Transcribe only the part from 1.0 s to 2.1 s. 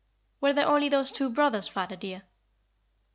two brothers, father,